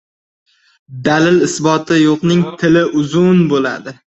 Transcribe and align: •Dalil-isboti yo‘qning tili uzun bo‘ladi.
•Dalil-isboti 1.09 1.99
yo‘qning 1.99 2.43
tili 2.63 2.85
uzun 3.03 3.49
bo‘ladi. 3.53 3.99